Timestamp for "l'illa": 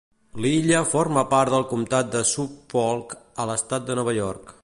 0.43-0.79